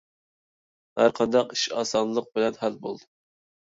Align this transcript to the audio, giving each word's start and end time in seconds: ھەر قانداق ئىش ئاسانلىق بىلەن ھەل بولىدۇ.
ھەر 1.03 1.15
قانداق 1.21 1.55
ئىش 1.59 1.69
ئاسانلىق 1.79 2.35
بىلەن 2.35 2.63
ھەل 2.67 2.85
بولىدۇ. 2.85 3.13